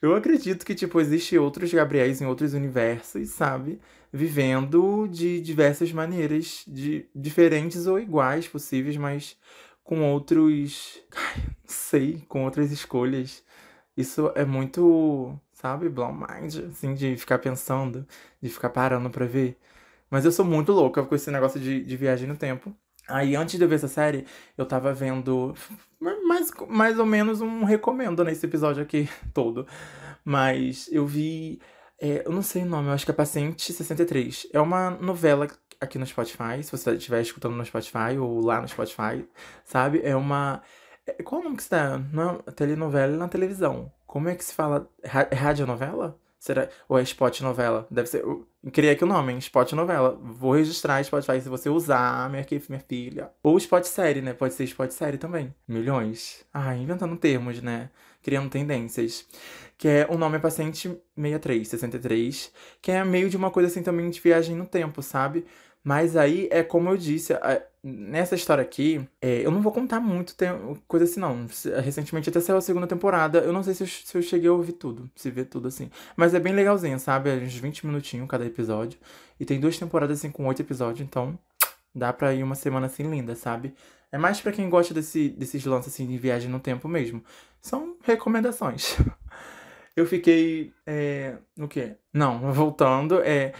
Eu 0.00 0.14
acredito 0.14 0.64
que, 0.64 0.74
tipo, 0.74 0.98
existe 1.00 1.36
outros 1.38 1.72
Gabriéis 1.72 2.20
em 2.22 2.26
outros 2.26 2.54
universos, 2.54 3.28
sabe? 3.30 3.78
Vivendo 4.12 5.06
de 5.08 5.40
diversas 5.40 5.92
maneiras, 5.92 6.64
de 6.66 7.06
diferentes 7.14 7.86
ou 7.86 7.98
iguais 7.98 8.48
possíveis, 8.48 8.96
mas 8.96 9.36
com 9.90 10.08
outros. 10.12 11.02
Ai, 11.16 11.42
não 11.48 11.52
sei, 11.66 12.24
com 12.28 12.44
outras 12.44 12.70
escolhas. 12.70 13.42
Isso 13.96 14.30
é 14.36 14.44
muito, 14.44 15.36
sabe, 15.52 15.88
blow 15.88 16.12
mind, 16.12 16.58
assim, 16.70 16.94
de 16.94 17.16
ficar 17.16 17.40
pensando, 17.40 18.06
de 18.40 18.48
ficar 18.48 18.70
parando 18.70 19.10
pra 19.10 19.26
ver. 19.26 19.58
Mas 20.08 20.24
eu 20.24 20.30
sou 20.30 20.44
muito 20.44 20.70
louca 20.70 21.02
com 21.04 21.14
esse 21.14 21.28
negócio 21.32 21.58
de, 21.58 21.82
de 21.84 21.96
viagem 21.96 22.28
no 22.28 22.36
tempo. 22.36 22.72
Aí, 23.08 23.34
antes 23.34 23.58
de 23.58 23.64
eu 23.64 23.68
ver 23.68 23.76
essa 23.76 23.88
série, 23.88 24.26
eu 24.56 24.64
tava 24.64 24.92
vendo 24.94 25.54
mais, 26.00 26.50
mais 26.68 26.98
ou 27.00 27.06
menos 27.06 27.40
um 27.40 27.64
recomendo 27.64 28.22
nesse 28.24 28.46
episódio 28.46 28.82
aqui 28.84 29.08
todo. 29.34 29.66
Mas 30.24 30.88
eu 30.92 31.04
vi. 31.04 31.60
é, 32.00 32.22
eu 32.24 32.32
não 32.32 32.42
sei 32.42 32.62
o 32.62 32.66
nome, 32.66 32.88
eu 32.88 32.92
acho 32.92 33.04
que 33.04 33.10
é 33.10 33.14
Paciente 33.14 33.72
63. 33.72 34.46
É 34.52 34.60
uma 34.60 34.90
novela 34.90 35.48
aqui 35.80 35.98
no 35.98 36.06
Spotify, 36.06 36.62
se 36.62 36.70
você 36.70 36.92
estiver 36.94 37.20
escutando 37.22 37.56
no 37.56 37.64
Spotify 37.64 38.18
ou 38.18 38.40
lá 38.44 38.60
no 38.60 38.68
Spotify, 38.68 39.26
sabe? 39.64 40.00
É 40.04 40.14
uma. 40.16 40.62
é- 41.06 41.22
Qual 41.22 41.42
nome 41.42 41.56
que 41.56 41.62
está? 41.62 41.98
Não, 42.12 42.42
é 42.46 42.50
telenovela 42.50 43.16
na 43.16 43.28
televisão. 43.28 43.92
Como 44.06 44.28
é 44.28 44.34
que 44.34 44.44
se 44.44 44.54
fala? 44.54 44.90
É 45.02 45.34
radionovela? 45.34 46.18
Será? 46.38 46.68
Ou 46.88 46.98
é 46.98 47.02
spot 47.02 47.42
novela? 47.42 47.86
Deve 47.90 48.08
ser. 48.08 48.22
Eu 48.22 48.46
criei 48.72 48.92
aqui 48.92 49.04
o 49.04 49.06
nome, 49.06 49.30
hein? 49.32 49.38
Spot 49.38 49.72
novela. 49.72 50.18
Vou 50.22 50.52
registrar 50.54 51.04
Spotify 51.04 51.38
se 51.40 51.50
você 51.50 51.68
usar, 51.68 52.30
minha, 52.30 52.44
minha 52.68 52.80
filha. 52.80 53.30
Ou 53.42 53.58
spot 53.58 53.84
série, 53.84 54.22
né? 54.22 54.32
Pode 54.32 54.54
ser 54.54 54.64
spot 54.64 54.90
série 54.90 55.18
também. 55.18 55.54
Milhões. 55.68 56.44
Ah, 56.52 56.74
inventando 56.74 57.14
termos, 57.16 57.60
né? 57.60 57.90
Criando 58.22 58.48
tendências. 58.48 59.26
Que 59.76 59.86
é 59.88 60.06
o 60.10 60.16
nome 60.16 60.36
é 60.36 60.40
Paciente 60.40 60.88
63, 61.14 61.68
63. 61.68 62.52
Que 62.80 62.90
é 62.92 63.04
meio 63.04 63.28
de 63.28 63.36
uma 63.36 63.50
coisa 63.50 63.68
assim 63.68 63.82
também 63.82 64.08
de 64.08 64.18
viagem 64.20 64.56
no 64.56 64.66
tempo, 64.66 65.02
sabe? 65.02 65.44
Mas 65.82 66.16
aí 66.16 66.48
é 66.50 66.62
como 66.62 66.90
eu 66.90 66.96
disse, 66.96 67.32
nessa 67.82 68.34
história 68.34 68.62
aqui, 68.62 69.06
é, 69.20 69.44
eu 69.44 69.50
não 69.50 69.62
vou 69.62 69.72
contar 69.72 69.98
muito 70.00 70.34
tem- 70.36 70.50
coisa 70.86 71.04
assim, 71.04 71.20
não. 71.20 71.46
Recentemente 71.82 72.28
até 72.28 72.40
saiu 72.40 72.58
a 72.58 72.60
segunda 72.60 72.86
temporada. 72.86 73.38
Eu 73.38 73.52
não 73.52 73.62
sei 73.62 73.74
se 73.74 73.82
eu, 73.82 73.86
se 73.86 74.16
eu 74.16 74.22
cheguei 74.22 74.48
a 74.48 74.52
ouvir 74.52 74.72
tudo, 74.72 75.10
se 75.16 75.30
ver 75.30 75.46
tudo 75.46 75.68
assim. 75.68 75.90
Mas 76.16 76.34
é 76.34 76.40
bem 76.40 76.52
legalzinho, 76.54 76.98
sabe? 77.00 77.30
É 77.30 77.34
uns 77.36 77.54
20 77.54 77.86
minutinhos 77.86 78.28
cada 78.28 78.44
episódio. 78.44 78.98
E 79.38 79.44
tem 79.44 79.58
duas 79.58 79.78
temporadas 79.78 80.18
assim 80.18 80.30
com 80.30 80.46
oito 80.46 80.60
episódios, 80.60 81.00
então 81.00 81.38
dá 81.94 82.12
pra 82.12 82.34
ir 82.34 82.42
uma 82.42 82.54
semana 82.54 82.86
assim 82.86 83.08
linda, 83.10 83.34
sabe? 83.34 83.74
É 84.12 84.18
mais 84.18 84.40
para 84.40 84.52
quem 84.52 84.68
gosta 84.68 84.92
desse, 84.92 85.28
desses 85.30 85.64
lances 85.64 85.94
assim 85.94 86.06
de 86.06 86.18
viagem 86.18 86.50
no 86.50 86.60
tempo 86.60 86.86
mesmo. 86.88 87.24
São 87.60 87.96
recomendações. 88.02 88.96
Eu 89.96 90.06
fiquei. 90.06 90.72
É, 90.86 91.36
no 91.56 91.68
quê? 91.68 91.96
Não, 92.12 92.52
voltando. 92.52 93.20
É, 93.22 93.52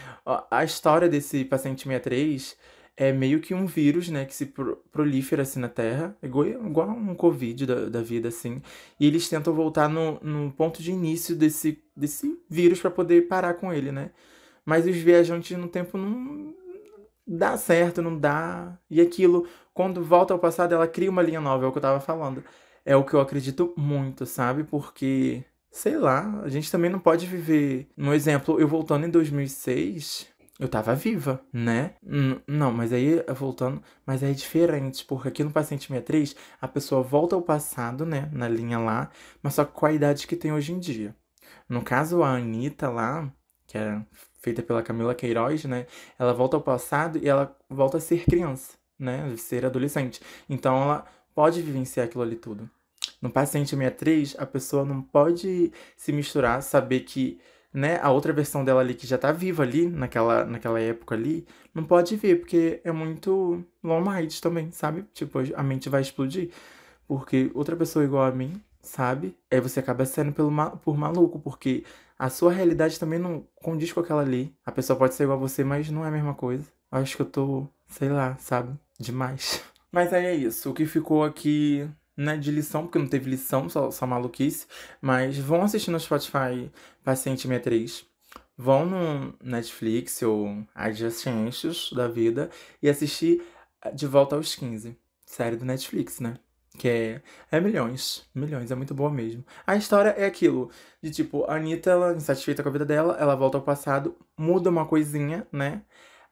a 0.50 0.64
história 0.64 1.08
desse 1.08 1.44
paciente 1.44 1.82
63 1.82 2.56
é 2.96 3.12
meio 3.12 3.40
que 3.40 3.54
um 3.54 3.64
vírus, 3.64 4.10
né, 4.10 4.26
que 4.26 4.34
se 4.34 4.52
prolifera 4.92 5.42
assim 5.42 5.58
na 5.58 5.70
Terra, 5.70 6.14
igual, 6.22 6.46
igual 6.46 6.88
um 6.90 7.14
Covid 7.14 7.64
da, 7.64 7.88
da 7.88 8.02
vida, 8.02 8.28
assim. 8.28 8.60
E 8.98 9.06
eles 9.06 9.28
tentam 9.28 9.54
voltar 9.54 9.88
no, 9.88 10.20
no 10.20 10.52
ponto 10.52 10.82
de 10.82 10.90
início 10.92 11.34
desse, 11.34 11.82
desse 11.96 12.38
vírus 12.48 12.80
para 12.80 12.90
poder 12.90 13.22
parar 13.26 13.54
com 13.54 13.72
ele, 13.72 13.90
né? 13.90 14.10
Mas 14.66 14.86
os 14.86 14.96
viajantes 14.96 15.56
no 15.56 15.68
tempo 15.68 15.96
não 15.96 16.54
dá 17.26 17.56
certo, 17.56 18.02
não 18.02 18.18
dá. 18.18 18.78
E 18.90 19.00
aquilo, 19.00 19.46
quando 19.72 20.02
volta 20.04 20.34
ao 20.34 20.38
passado, 20.38 20.74
ela 20.74 20.86
cria 20.88 21.10
uma 21.10 21.22
linha 21.22 21.40
nova, 21.40 21.64
é 21.64 21.68
o 21.68 21.72
que 21.72 21.78
eu 21.78 21.82
tava 21.82 22.00
falando. 22.00 22.44
É 22.84 22.96
o 22.96 23.04
que 23.04 23.14
eu 23.14 23.20
acredito 23.20 23.72
muito, 23.76 24.26
sabe? 24.26 24.64
Porque, 24.64 25.44
sei 25.70 25.96
lá, 25.96 26.40
a 26.42 26.48
gente 26.48 26.70
também 26.70 26.90
não 26.90 26.98
pode 26.98 27.26
viver. 27.26 27.88
No 27.96 28.12
exemplo, 28.14 28.60
eu 28.60 28.66
voltando 28.66 29.06
em 29.06 29.10
2006, 29.10 30.28
eu 30.58 30.68
tava 30.68 30.94
viva, 30.94 31.40
né? 31.52 31.94
Não, 32.46 32.72
mas 32.72 32.92
aí, 32.92 33.22
voltando, 33.34 33.82
mas 34.04 34.22
aí 34.22 34.30
é 34.30 34.34
diferente, 34.34 35.04
porque 35.04 35.28
aqui 35.28 35.44
no 35.44 35.50
paciente 35.50 35.86
63, 35.86 36.36
a 36.60 36.68
pessoa 36.68 37.02
volta 37.02 37.34
ao 37.34 37.42
passado, 37.42 38.04
né, 38.04 38.28
na 38.32 38.48
linha 38.48 38.78
lá, 38.78 39.10
mas 39.42 39.54
só 39.54 39.64
com 39.64 39.86
a 39.86 39.92
idade 39.92 40.26
que 40.26 40.36
tem 40.36 40.52
hoje 40.52 40.72
em 40.72 40.78
dia. 40.78 41.14
No 41.68 41.82
caso, 41.82 42.22
a 42.22 42.36
Anitta 42.36 42.88
lá, 42.88 43.32
que 43.66 43.78
é 43.78 44.04
feita 44.40 44.62
pela 44.62 44.82
Camila 44.82 45.14
Queiroz, 45.14 45.64
né? 45.64 45.86
Ela 46.18 46.32
volta 46.32 46.56
ao 46.56 46.62
passado 46.62 47.18
e 47.22 47.28
ela 47.28 47.56
volta 47.68 47.98
a 47.98 48.00
ser 48.00 48.24
criança, 48.24 48.72
né? 48.98 49.34
Ser 49.36 49.64
adolescente. 49.64 50.20
Então 50.48 50.82
ela 50.82 51.06
pode 51.34 51.62
vivenciar 51.62 52.06
aquilo 52.06 52.22
ali 52.22 52.36
tudo. 52.36 52.68
No 53.20 53.30
paciente 53.30 53.70
63, 53.70 54.36
a 54.38 54.46
pessoa 54.46 54.84
não 54.84 55.02
pode 55.02 55.72
se 55.96 56.12
misturar, 56.12 56.62
saber 56.62 57.00
que 57.00 57.40
né, 57.72 57.98
a 58.02 58.10
outra 58.10 58.32
versão 58.32 58.64
dela 58.64 58.80
ali 58.80 58.94
que 58.94 59.06
já 59.06 59.16
tá 59.18 59.30
viva 59.32 59.62
ali, 59.62 59.86
naquela, 59.86 60.44
naquela 60.44 60.80
época 60.80 61.14
ali, 61.14 61.46
não 61.74 61.84
pode 61.84 62.16
ver, 62.16 62.40
porque 62.40 62.80
é 62.82 62.90
muito 62.90 63.64
long 63.82 64.00
mind 64.00 64.38
também, 64.40 64.70
sabe? 64.72 65.04
Tipo, 65.14 65.38
a 65.54 65.62
mente 65.62 65.88
vai 65.88 66.00
explodir. 66.00 66.50
Porque 67.06 67.50
outra 67.54 67.76
pessoa 67.76 68.04
igual 68.04 68.24
a 68.24 68.32
mim, 68.32 68.60
sabe? 68.82 69.36
Aí 69.50 69.60
você 69.60 69.80
acaba 69.80 70.04
sendo 70.04 70.32
pelo, 70.32 70.50
por 70.78 70.96
maluco, 70.96 71.38
porque 71.38 71.84
a 72.18 72.28
sua 72.28 72.52
realidade 72.52 72.98
também 72.98 73.18
não 73.18 73.46
condiz 73.62 73.92
com 73.92 74.00
aquela 74.00 74.22
ali. 74.22 74.54
A 74.64 74.72
pessoa 74.72 74.98
pode 74.98 75.14
ser 75.14 75.24
igual 75.24 75.38
a 75.38 75.40
você, 75.40 75.64
mas 75.64 75.90
não 75.90 76.04
é 76.04 76.08
a 76.08 76.12
mesma 76.12 76.34
coisa. 76.34 76.66
Acho 76.90 77.16
que 77.16 77.22
eu 77.22 77.26
tô, 77.26 77.68
sei 77.88 78.08
lá, 78.08 78.36
sabe? 78.38 78.78
Demais. 78.98 79.62
Mas 79.92 80.12
aí 80.12 80.26
é 80.26 80.34
isso. 80.34 80.70
O 80.70 80.74
que 80.74 80.86
ficou 80.86 81.24
aqui 81.24 81.88
né, 82.20 82.36
de 82.36 82.50
lição, 82.50 82.82
porque 82.82 82.98
não 82.98 83.06
teve 83.06 83.30
lição, 83.30 83.68
só, 83.70 83.90
só 83.90 84.06
maluquice. 84.06 84.66
Mas 85.00 85.38
vão 85.38 85.62
assistir 85.62 85.90
no 85.90 85.98
Spotify 85.98 86.70
Paciente 87.02 87.42
63. 87.42 88.04
Vão 88.56 88.84
no 88.84 89.34
Netflix 89.42 90.20
ou 90.20 90.62
Adjacências 90.74 91.90
da 91.94 92.06
vida 92.08 92.50
e 92.82 92.90
assistir 92.90 93.42
De 93.94 94.06
Volta 94.06 94.36
aos 94.36 94.54
15. 94.54 94.94
Série 95.24 95.56
do 95.56 95.64
Netflix, 95.64 96.20
né? 96.20 96.36
Que 96.76 96.88
é, 96.88 97.22
é 97.50 97.60
milhões, 97.60 98.28
milhões, 98.34 98.70
é 98.70 98.74
muito 98.74 98.94
boa 98.94 99.10
mesmo. 99.10 99.42
A 99.66 99.76
história 99.76 100.10
é 100.10 100.26
aquilo, 100.26 100.70
de 101.02 101.10
tipo, 101.10 101.44
a 101.44 101.56
Anitta, 101.56 101.90
ela, 101.90 102.14
insatisfeita 102.14 102.62
com 102.62 102.68
a 102.68 102.72
vida 102.72 102.84
dela, 102.84 103.16
ela 103.18 103.34
volta 103.34 103.56
ao 103.56 103.62
passado, 103.62 104.14
muda 104.36 104.68
uma 104.68 104.86
coisinha, 104.86 105.46
né? 105.50 105.82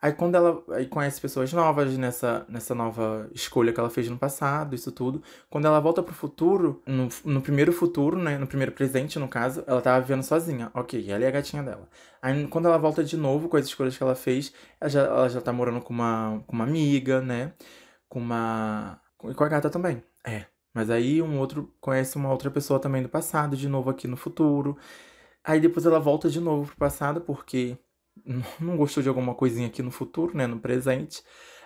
Aí 0.00 0.12
quando 0.12 0.37
ela 0.37 0.62
aí 0.71 0.87
conhece 0.87 1.21
pessoas 1.21 1.52
novas 1.52 1.99
nessa, 1.99 2.47
nessa 2.49 2.73
nova 2.75 3.28
escolha 3.35 3.73
que 3.73 3.81
ela 3.81 3.90
fez 3.90 4.09
no 4.09 4.17
passado, 4.17 4.75
isso 4.75 4.93
tudo, 4.93 5.23
quando 5.50 5.67
ela 5.67 5.81
volta 5.81 6.02
pro 6.02 6.14
futuro, 6.14 6.81
no, 6.87 7.09
no 7.25 7.43
primeiro 7.43 7.73
futuro, 7.73 8.17
né, 8.17 8.38
no 8.38 8.47
primeiro 8.47 8.71
presente, 8.73 9.19
no 9.19 9.26
caso, 9.28 9.64
ela 9.67 9.81
tava 9.81 10.00
vivendo 10.00 10.23
sozinha. 10.23 10.71
Ok, 10.73 11.11
ela 11.11 11.25
é 11.25 11.28
a 11.28 11.31
gatinha 11.33 11.62
dela. 11.64 11.88
Aí 12.23 12.47
quando 12.47 12.67
ela 12.69 12.78
volta 12.78 13.02
de 13.02 13.17
novo 13.17 13.49
com 13.49 13.57
as 13.57 13.67
escolhas 13.67 13.97
que 13.97 14.02
ela 14.02 14.14
fez, 14.14 14.52
ela 14.81 14.88
já, 14.88 15.02
ela 15.02 15.28
já 15.28 15.40
tá 15.40 15.52
morando 15.52 15.81
com 15.81 15.93
uma, 15.93 16.43
com 16.47 16.52
uma 16.55 16.64
amiga, 16.64 17.21
né, 17.21 17.52
com 18.09 18.21
uma... 18.21 19.00
e 19.25 19.35
com 19.35 19.45
a 19.45 19.49
gata 19.49 19.71
também. 19.71 20.02
É. 20.25 20.47
Mas 20.75 20.90
aí 20.90 21.21
um 21.23 21.38
outro 21.40 21.75
conhece 21.81 22.17
uma 22.17 22.31
outra 22.31 22.50
pessoa 22.50 22.78
também 22.78 23.02
do 23.02 23.09
passado, 23.09 23.57
de 23.57 23.69
novo 23.69 23.90
aqui 23.90 24.07
no 24.07 24.17
futuro. 24.17 24.76
Aí 25.43 25.61
depois 25.61 25.87
ela 25.87 25.99
volta 25.99 26.31
de 26.31 26.40
novo 26.40 26.69
pro 26.69 26.76
passado, 26.76 27.21
porque 27.21 27.76
não 28.61 28.77
gostou 28.77 29.03
de 29.03 29.09
alguma 29.09 29.35
coisinha 29.35 29.67
aqui 29.67 29.83
no 29.83 29.91
futuro, 29.91 30.37
né? 30.37 30.47
No 30.47 30.59
presente. 30.59 31.23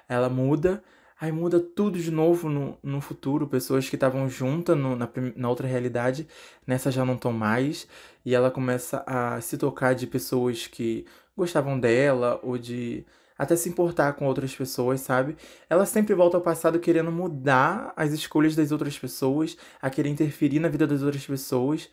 Ela 0.08 0.28
muda. 0.28 0.82
Aí 1.20 1.30
muda 1.30 1.60
tudo 1.60 1.98
de 1.98 2.10
novo 2.10 2.48
no, 2.48 2.78
no 2.82 3.00
futuro. 3.00 3.46
Pessoas 3.46 3.88
que 3.88 3.96
estavam 3.96 4.28
juntas 4.28 4.76
na, 4.76 5.08
na 5.36 5.48
outra 5.48 5.68
realidade, 5.68 6.26
nessa 6.66 6.90
já 6.90 7.04
não 7.04 7.14
estão 7.14 7.32
mais. 7.32 7.86
E 8.24 8.34
ela 8.34 8.50
começa 8.50 9.04
a 9.06 9.40
se 9.40 9.56
tocar 9.56 9.94
de 9.94 10.06
pessoas 10.06 10.66
que 10.66 11.06
gostavam 11.36 11.78
dela 11.78 12.40
ou 12.42 12.58
de 12.58 13.04
até 13.38 13.56
se 13.56 13.68
importar 13.68 14.12
com 14.12 14.26
outras 14.26 14.54
pessoas, 14.54 15.00
sabe? 15.00 15.36
Ela 15.68 15.86
sempre 15.86 16.14
volta 16.14 16.36
ao 16.36 16.42
passado 16.42 16.78
querendo 16.78 17.10
mudar 17.10 17.92
as 17.96 18.12
escolhas 18.12 18.54
das 18.54 18.70
outras 18.70 18.98
pessoas, 18.98 19.56
a 19.80 19.90
querer 19.90 20.10
interferir 20.10 20.60
na 20.60 20.68
vida 20.68 20.86
das 20.86 21.02
outras 21.02 21.26
pessoas. 21.26 21.88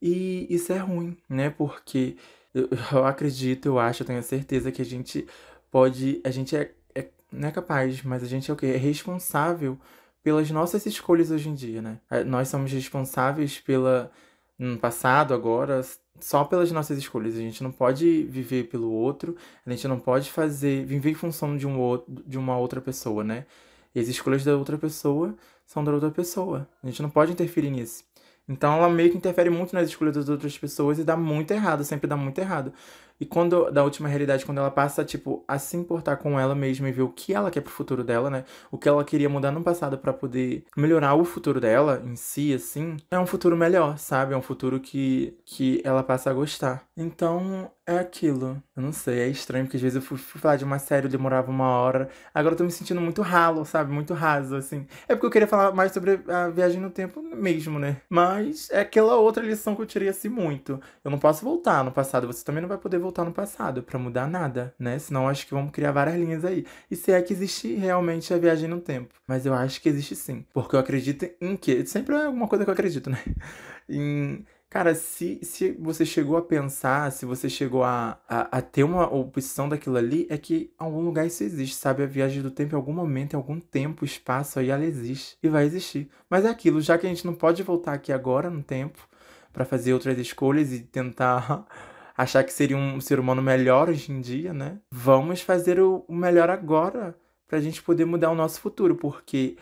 E 0.00 0.46
isso 0.48 0.72
é 0.72 0.78
ruim, 0.78 1.16
né? 1.28 1.50
Porque 1.50 2.16
eu, 2.54 2.68
eu 2.92 3.04
acredito, 3.04 3.66
eu 3.66 3.78
acho, 3.78 4.02
eu 4.02 4.06
tenho 4.06 4.22
certeza 4.22 4.72
que 4.72 4.80
a 4.80 4.84
gente 4.84 5.26
pode. 5.70 6.20
A 6.24 6.30
gente 6.30 6.56
é, 6.56 6.72
é, 6.94 7.08
não 7.32 7.48
é 7.48 7.52
capaz, 7.52 8.02
mas 8.02 8.22
a 8.22 8.26
gente 8.26 8.50
é 8.50 8.54
o 8.54 8.56
quê? 8.56 8.66
É 8.66 8.76
responsável 8.76 9.78
pelas 10.22 10.50
nossas 10.50 10.86
escolhas 10.86 11.30
hoje 11.30 11.48
em 11.48 11.54
dia, 11.54 11.82
né? 11.82 12.00
É, 12.10 12.24
nós 12.24 12.48
somos 12.48 12.72
responsáveis 12.72 13.60
pela. 13.60 14.10
No 14.56 14.78
passado, 14.78 15.34
agora, 15.34 15.82
só 16.20 16.44
pelas 16.44 16.70
nossas 16.70 16.96
escolhas. 16.96 17.34
A 17.34 17.38
gente 17.38 17.62
não 17.62 17.72
pode 17.72 18.22
viver 18.24 18.68
pelo 18.68 18.90
outro, 18.90 19.36
a 19.66 19.70
gente 19.70 19.88
não 19.88 19.98
pode 19.98 20.30
fazer 20.30 20.84
viver 20.86 21.10
em 21.10 21.14
função 21.14 21.56
de 21.56 21.66
um 21.66 21.78
outro, 21.80 22.22
de 22.24 22.38
uma 22.38 22.56
outra 22.56 22.80
pessoa, 22.80 23.24
né? 23.24 23.46
E 23.94 24.00
as 24.00 24.08
escolhas 24.08 24.44
da 24.44 24.56
outra 24.56 24.78
pessoa 24.78 25.34
são 25.66 25.82
da 25.84 25.92
outra 25.92 26.10
pessoa. 26.10 26.68
A 26.82 26.86
gente 26.86 27.02
não 27.02 27.10
pode 27.10 27.32
interferir 27.32 27.70
nisso. 27.70 28.04
Então 28.48 28.74
ela 28.74 28.88
meio 28.90 29.10
que 29.10 29.16
interfere 29.16 29.48
muito 29.50 29.74
nas 29.74 29.88
escolhas 29.88 30.14
das 30.16 30.28
outras 30.28 30.56
pessoas 30.58 30.98
e 30.98 31.04
dá 31.04 31.16
muito 31.16 31.50
errado, 31.52 31.84
sempre 31.84 32.06
dá 32.06 32.16
muito 32.16 32.38
errado. 32.38 32.72
E 33.20 33.24
quando, 33.26 33.70
da 33.70 33.84
última 33.84 34.08
realidade, 34.08 34.44
quando 34.44 34.58
ela 34.58 34.70
passa, 34.70 35.04
tipo, 35.04 35.44
a 35.46 35.58
se 35.58 35.76
importar 35.76 36.16
com 36.16 36.38
ela 36.38 36.54
mesma 36.54 36.88
e 36.88 36.92
ver 36.92 37.02
o 37.02 37.08
que 37.08 37.32
ela 37.32 37.50
quer 37.50 37.60
pro 37.60 37.72
futuro 37.72 38.02
dela, 38.02 38.28
né? 38.28 38.44
O 38.70 38.78
que 38.78 38.88
ela 38.88 39.04
queria 39.04 39.28
mudar 39.28 39.50
no 39.52 39.62
passado 39.62 39.96
para 39.98 40.12
poder 40.12 40.64
melhorar 40.76 41.14
o 41.14 41.24
futuro 41.24 41.60
dela 41.60 42.02
em 42.04 42.16
si, 42.16 42.52
assim, 42.52 42.96
é 43.10 43.18
um 43.18 43.26
futuro 43.26 43.56
melhor, 43.56 43.98
sabe? 43.98 44.34
É 44.34 44.36
um 44.36 44.42
futuro 44.42 44.80
que, 44.80 45.36
que 45.44 45.80
ela 45.84 46.02
passa 46.02 46.30
a 46.30 46.34
gostar. 46.34 46.84
Então, 46.96 47.70
é 47.86 47.98
aquilo. 47.98 48.62
Eu 48.76 48.82
não 48.82 48.92
sei, 48.92 49.20
é 49.20 49.28
estranho, 49.28 49.64
porque 49.66 49.76
às 49.76 49.82
vezes 49.82 49.96
eu 49.96 50.02
fui, 50.02 50.16
fui 50.16 50.40
falar 50.40 50.56
de 50.56 50.64
uma 50.64 50.78
série, 50.78 51.06
eu 51.06 51.10
demorava 51.10 51.50
uma 51.50 51.68
hora. 51.68 52.08
Agora 52.32 52.54
eu 52.54 52.58
tô 52.58 52.64
me 52.64 52.70
sentindo 52.70 53.00
muito 53.00 53.20
ralo, 53.22 53.64
sabe? 53.64 53.92
Muito 53.92 54.14
raso, 54.14 54.56
assim. 54.56 54.86
É 55.06 55.14
porque 55.14 55.26
eu 55.26 55.30
queria 55.30 55.48
falar 55.48 55.72
mais 55.72 55.92
sobre 55.92 56.20
a 56.28 56.48
viagem 56.48 56.80
no 56.80 56.90
tempo 56.90 57.22
mesmo, 57.22 57.78
né? 57.78 57.98
Mas 58.08 58.70
é 58.70 58.80
aquela 58.80 59.16
outra 59.16 59.44
lição 59.44 59.74
que 59.76 59.82
eu 59.82 59.86
tirei 59.86 60.08
assim 60.08 60.28
muito. 60.28 60.80
Eu 61.04 61.10
não 61.10 61.18
posso 61.18 61.44
voltar 61.44 61.84
no 61.84 61.92
passado, 61.92 62.26
você 62.26 62.44
também 62.44 62.62
não 62.62 62.68
vai 62.68 62.78
poder 62.78 62.98
voltar 63.04 63.24
no 63.24 63.32
passado 63.32 63.82
para 63.82 63.98
mudar 63.98 64.26
nada, 64.26 64.74
né? 64.78 64.98
Senão 64.98 65.28
acho 65.28 65.46
que 65.46 65.54
vamos 65.54 65.70
criar 65.70 65.92
várias 65.92 66.16
linhas 66.16 66.44
aí. 66.44 66.66
E 66.90 66.96
se 66.96 67.12
é 67.12 67.22
que 67.22 67.32
existe 67.32 67.74
realmente 67.74 68.32
a 68.34 68.38
viagem 68.38 68.68
no 68.68 68.80
tempo. 68.80 69.14
Mas 69.26 69.46
eu 69.46 69.54
acho 69.54 69.80
que 69.80 69.88
existe 69.88 70.16
sim. 70.16 70.44
Porque 70.52 70.74
eu 70.74 70.80
acredito 70.80 71.28
em 71.40 71.56
que? 71.56 71.86
Sempre 71.86 72.16
é 72.16 72.24
alguma 72.24 72.48
coisa 72.48 72.64
que 72.64 72.70
eu 72.70 72.74
acredito, 72.74 73.10
né? 73.10 73.18
Em 73.88 74.44
Cara, 74.74 74.92
se, 74.92 75.38
se 75.44 75.70
você 75.70 76.04
chegou 76.04 76.36
a 76.36 76.42
pensar, 76.42 77.12
se 77.12 77.24
você 77.24 77.48
chegou 77.48 77.84
a, 77.84 78.18
a, 78.28 78.58
a, 78.58 78.60
ter 78.60 78.82
uma 78.82 79.06
opção 79.06 79.68
daquilo 79.68 79.96
ali, 79.96 80.26
é 80.28 80.36
que 80.36 80.72
em 80.80 80.84
algum 80.84 81.00
lugar 81.00 81.24
isso 81.24 81.44
existe, 81.44 81.76
sabe? 81.76 82.02
A 82.02 82.06
viagem 82.06 82.42
do 82.42 82.50
tempo, 82.50 82.74
em 82.74 82.76
algum 82.76 82.92
momento, 82.92 83.34
em 83.34 83.36
algum 83.36 83.60
tempo, 83.60 84.04
espaço, 84.04 84.58
aí 84.58 84.70
ela 84.70 84.84
existe 84.84 85.38
e 85.40 85.48
vai 85.48 85.64
existir. 85.64 86.10
Mas 86.28 86.44
é 86.44 86.48
aquilo, 86.48 86.80
já 86.80 86.98
que 86.98 87.06
a 87.06 87.08
gente 87.08 87.24
não 87.24 87.34
pode 87.36 87.62
voltar 87.62 87.92
aqui 87.92 88.12
agora 88.12 88.50
no 88.50 88.64
tempo 88.64 89.08
para 89.52 89.64
fazer 89.64 89.94
outras 89.94 90.18
escolhas 90.18 90.72
e 90.72 90.80
tentar 90.80 91.68
achar 92.16 92.44
que 92.44 92.52
seria 92.52 92.76
um 92.76 93.00
ser 93.00 93.18
humano 93.18 93.42
melhor 93.42 93.88
hoje 93.88 94.12
em 94.12 94.20
dia, 94.20 94.52
né? 94.52 94.78
Vamos 94.90 95.40
fazer 95.40 95.80
o, 95.80 96.04
melhor 96.08 96.48
agora 96.48 97.16
pra 97.46 97.60
gente 97.60 97.82
poder 97.82 98.04
mudar 98.04 98.30
o 98.30 98.34
nosso 98.34 98.60
futuro, 98.60 98.94
porque 98.94 99.56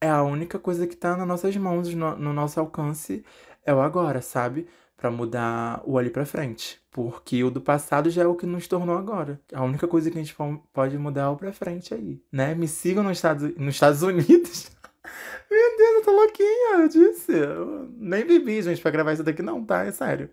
é 0.00 0.08
a 0.08 0.22
única 0.22 0.58
coisa 0.58 0.86
que 0.86 0.96
tá 0.96 1.16
nas 1.16 1.26
nossas 1.26 1.56
mãos, 1.56 1.92
no, 1.94 2.16
no 2.16 2.32
nosso 2.32 2.58
alcance 2.58 3.24
é 3.64 3.72
o 3.72 3.80
agora, 3.80 4.20
sabe? 4.20 4.66
Para 4.96 5.10
mudar 5.10 5.82
o 5.84 5.98
ali 5.98 6.10
para 6.10 6.26
frente. 6.26 6.80
Porque 6.90 7.42
o 7.42 7.50
do 7.50 7.60
passado 7.60 8.10
já 8.10 8.22
é 8.22 8.26
o 8.26 8.34
que 8.34 8.46
nos 8.46 8.68
tornou 8.68 8.96
agora. 8.98 9.40
A 9.52 9.64
única 9.64 9.88
coisa 9.88 10.10
que 10.10 10.18
a 10.18 10.22
gente 10.22 10.36
pode 10.72 10.98
mudar 10.98 11.22
é 11.22 11.28
o 11.28 11.36
pra 11.36 11.52
frente 11.52 11.94
aí, 11.94 12.22
né? 12.30 12.54
Me 12.54 12.68
sigam 12.68 13.02
nos 13.02 13.16
Estados, 13.18 13.56
nos 13.56 13.74
Estados 13.74 14.02
Unidos. 14.02 14.70
Meu 15.52 15.76
Deus, 15.76 15.94
eu 15.96 16.02
tô 16.02 16.12
louquinha, 16.12 16.76
eu 16.78 16.88
disse. 16.88 17.30
Eu 17.30 17.86
nem 17.98 18.24
bebi, 18.24 18.62
gente, 18.62 18.80
pra 18.80 18.90
gravar 18.90 19.12
isso 19.12 19.22
daqui, 19.22 19.42
não, 19.42 19.62
tá? 19.62 19.84
É 19.84 19.92
sério. 19.92 20.30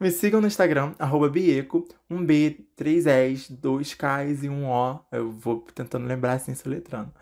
Me 0.00 0.10
sigam 0.10 0.40
no 0.40 0.46
Instagram, 0.46 0.94
arroba 0.98 1.28
Bieco, 1.28 1.86
um 2.08 2.24
B, 2.24 2.64
três 2.74 3.06
S, 3.06 3.52
dois 3.52 3.92
Ks 3.92 4.42
e 4.42 4.48
um 4.48 4.66
O. 4.70 4.98
Eu 5.12 5.30
vou 5.30 5.60
tentando 5.74 6.06
lembrar 6.06 6.32
assim, 6.34 6.54
soletrando. 6.54 7.12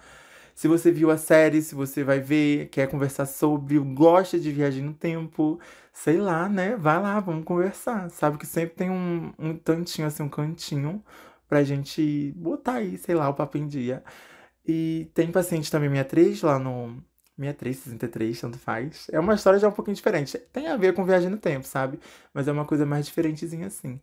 Se 0.55 0.69
você 0.69 0.93
viu 0.93 1.11
a 1.11 1.19
série, 1.19 1.61
se 1.61 1.75
você 1.75 2.05
vai 2.05 2.21
ver, 2.21 2.69
quer 2.69 2.87
conversar 2.89 3.27
sobre, 3.27 3.79
gosta 3.81 4.39
de 4.39 4.53
viagem 4.53 4.85
no 4.85 4.95
tempo, 4.95 5.59
sei 5.93 6.19
lá, 6.19 6.49
né? 6.49 6.77
Vai 6.77 7.03
lá, 7.03 7.19
vamos 7.19 7.45
conversar. 7.45 8.11
Sabe 8.11 8.39
que 8.39 8.47
sempre 8.47 8.77
tem 8.77 8.91
um, 8.91 9.33
um 9.37 9.57
tantinho, 9.57 10.07
assim, 10.07 10.23
um 10.23 10.29
cantinho 10.29 11.03
pra 11.49 11.65
gente 11.65 12.33
botar 12.37 12.75
aí, 12.75 12.97
sei 12.97 13.17
lá, 13.17 13.29
o 13.29 13.35
papo 13.35 13.59
em 13.59 13.67
dia. 13.67 14.05
E 14.65 15.11
tem 15.15 15.33
paciente 15.33 15.71
também 15.71 15.89
63 15.91 16.43
lá 16.43 16.59
no 16.61 17.03
63, 17.37 17.77
63, 17.77 18.41
tanto 18.41 18.59
faz. 18.59 19.07
É 19.11 19.19
uma 19.19 19.35
história 19.35 19.59
já 19.59 19.69
um 19.69 19.73
pouquinho 19.73 19.95
diferente. 19.95 20.39
Tem 20.53 20.69
a 20.69 20.77
ver 20.77 20.95
com 20.95 21.05
viagem 21.05 21.31
no 21.31 21.39
tempo, 21.39 21.67
sabe? 21.67 21.99
Mas 22.35 22.49
é 22.49 22.53
uma 22.53 22.65
coisa 22.65 22.85
mais 22.85 23.07
diferentezinha 23.07 23.67
assim. 23.67 24.01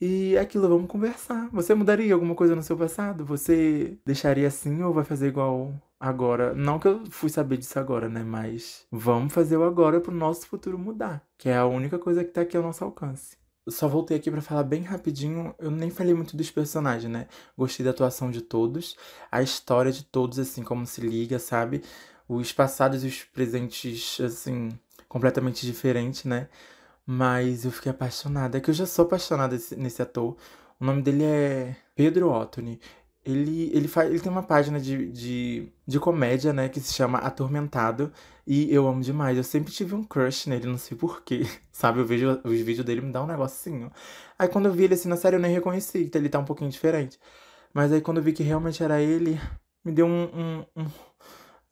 E 0.00 0.34
é 0.34 0.40
aquilo, 0.40 0.68
vamos 0.68 0.88
conversar. 0.90 1.48
Você 1.52 1.74
mudaria 1.74 2.12
alguma 2.12 2.34
coisa 2.34 2.56
no 2.56 2.62
seu 2.62 2.76
passado? 2.76 3.24
Você 3.24 3.96
deixaria 4.04 4.48
assim 4.48 4.82
ou 4.82 4.92
vai 4.92 5.04
fazer 5.04 5.28
igual 5.28 5.72
agora? 6.00 6.52
Não 6.54 6.78
que 6.80 6.88
eu 6.88 7.06
fui 7.08 7.28
saber 7.28 7.56
disso 7.56 7.78
agora, 7.78 8.08
né? 8.08 8.24
Mas 8.24 8.84
vamos 8.90 9.32
fazer 9.32 9.56
o 9.56 9.62
agora 9.62 10.00
pro 10.00 10.12
nosso 10.12 10.46
futuro 10.48 10.76
mudar. 10.76 11.22
Que 11.38 11.48
é 11.48 11.56
a 11.56 11.66
única 11.66 12.00
coisa 12.00 12.24
que 12.24 12.32
tá 12.32 12.40
aqui 12.40 12.56
ao 12.56 12.64
nosso 12.64 12.82
alcance. 12.82 13.36
Só 13.68 13.86
voltei 13.86 14.16
aqui 14.16 14.28
para 14.28 14.42
falar 14.42 14.64
bem 14.64 14.82
rapidinho. 14.82 15.54
Eu 15.56 15.70
nem 15.70 15.88
falei 15.88 16.14
muito 16.14 16.36
dos 16.36 16.50
personagens, 16.50 17.10
né? 17.10 17.28
Gostei 17.56 17.84
da 17.84 17.90
atuação 17.90 18.28
de 18.28 18.40
todos, 18.40 18.96
a 19.30 19.40
história 19.40 19.92
de 19.92 20.04
todos, 20.04 20.40
assim, 20.40 20.64
como 20.64 20.84
se 20.84 21.00
liga, 21.00 21.38
sabe? 21.38 21.80
Os 22.28 22.52
passados 22.52 23.04
e 23.04 23.06
os 23.08 23.24
presentes, 23.24 24.20
assim, 24.20 24.70
completamente 25.08 25.66
diferentes, 25.66 26.24
né? 26.24 26.48
Mas 27.06 27.64
eu 27.64 27.70
fiquei 27.70 27.90
apaixonada. 27.90 28.58
É 28.58 28.60
que 28.60 28.70
eu 28.70 28.74
já 28.74 28.86
sou 28.86 29.04
apaixonada 29.04 29.58
nesse 29.76 30.00
ator. 30.02 30.36
O 30.80 30.84
nome 30.84 31.02
dele 31.02 31.24
é 31.24 31.76
Pedro 31.94 32.30
Ottoni. 32.30 32.80
Ele, 33.24 33.70
ele, 33.72 33.86
faz, 33.86 34.10
ele 34.10 34.18
tem 34.20 34.32
uma 34.32 34.42
página 34.42 34.80
de, 34.80 35.10
de, 35.12 35.72
de 35.86 36.00
comédia, 36.00 36.52
né, 36.52 36.68
que 36.68 36.80
se 36.80 36.92
chama 36.94 37.18
Atormentado. 37.18 38.12
E 38.46 38.72
eu 38.74 38.86
amo 38.88 39.00
demais. 39.00 39.36
Eu 39.36 39.44
sempre 39.44 39.72
tive 39.72 39.94
um 39.94 40.02
crush 40.02 40.48
nele, 40.48 40.66
não 40.66 40.78
sei 40.78 40.96
porquê. 40.96 41.42
Sabe, 41.70 42.00
eu 42.00 42.06
vejo 42.06 42.40
os 42.44 42.60
vídeos 42.60 42.84
dele 42.84 43.00
me 43.00 43.12
dá 43.12 43.22
um 43.22 43.26
negocinho. 43.26 43.92
Aí 44.38 44.48
quando 44.48 44.66
eu 44.66 44.72
vi 44.72 44.84
ele 44.84 44.94
assim 44.94 45.08
na 45.08 45.16
série, 45.16 45.36
eu 45.36 45.40
nem 45.40 45.52
reconheci, 45.52 46.04
então 46.04 46.20
ele 46.20 46.28
tá 46.28 46.38
um 46.38 46.44
pouquinho 46.44 46.70
diferente. 46.70 47.18
Mas 47.72 47.92
aí 47.92 48.00
quando 48.00 48.18
eu 48.18 48.22
vi 48.22 48.32
que 48.32 48.42
realmente 48.42 48.82
era 48.82 49.00
ele, 49.00 49.40
me 49.84 49.92
deu 49.92 50.06
um, 50.06 50.24
um, 50.24 50.66
um 50.76 50.86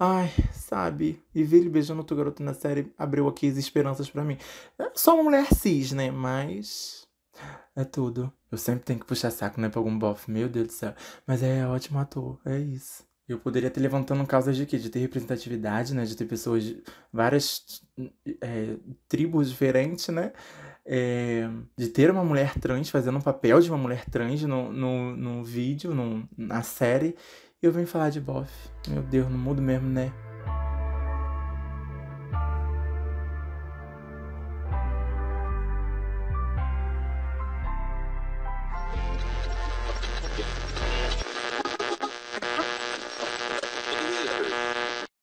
Ai, 0.02 0.32
sabe? 0.54 1.22
E 1.34 1.44
ver 1.44 1.58
ele 1.58 1.68
beijando 1.68 2.00
outro 2.00 2.16
garoto 2.16 2.42
na 2.42 2.54
série 2.54 2.90
abriu 2.96 3.28
aqui 3.28 3.46
as 3.50 3.58
esperanças 3.58 4.08
para 4.08 4.24
mim. 4.24 4.38
É 4.78 4.90
só 4.94 5.14
uma 5.14 5.24
mulher 5.24 5.46
cis, 5.52 5.92
né? 5.92 6.10
Mas. 6.10 7.06
É 7.76 7.84
tudo. 7.84 8.32
Eu 8.50 8.56
sempre 8.56 8.82
tenho 8.84 8.98
que 8.98 9.04
puxar 9.04 9.30
saco, 9.30 9.60
né? 9.60 9.68
Pra 9.68 9.78
algum 9.78 9.96
bofe. 9.98 10.30
Meu 10.30 10.48
Deus 10.48 10.68
do 10.68 10.72
céu. 10.72 10.94
Mas 11.26 11.42
é 11.42 11.66
ótimo 11.66 11.98
ator. 11.98 12.40
É 12.46 12.58
isso. 12.58 13.04
Eu 13.28 13.38
poderia 13.38 13.70
ter 13.70 13.80
levantando 13.80 14.26
causas 14.26 14.56
de 14.56 14.64
quê? 14.64 14.78
De 14.78 14.88
ter 14.88 15.00
representatividade, 15.00 15.94
né? 15.94 16.06
De 16.06 16.16
ter 16.16 16.24
pessoas 16.24 16.64
de 16.64 16.82
várias 17.12 17.82
é, 18.40 18.76
tribos 19.06 19.50
diferentes, 19.50 20.08
né? 20.08 20.32
É, 20.84 21.46
de 21.76 21.88
ter 21.88 22.10
uma 22.10 22.24
mulher 22.24 22.58
trans 22.58 22.88
fazendo 22.88 23.18
um 23.18 23.22
papel 23.22 23.60
de 23.60 23.68
uma 23.70 23.78
mulher 23.78 24.06
trans 24.06 24.42
no, 24.44 24.72
no, 24.72 25.14
no 25.14 25.44
vídeo, 25.44 25.94
no, 25.94 26.26
na 26.38 26.62
série 26.62 27.14
eu 27.62 27.72
venho 27.72 27.86
falar 27.86 28.08
de 28.08 28.20
bofe. 28.20 28.70
Meu 28.88 29.02
Deus, 29.02 29.30
não 29.30 29.38
mudo 29.38 29.60
mesmo, 29.60 29.88
né? 29.88 30.10